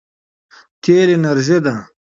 [0.83, 1.75] تېل انرژي ده.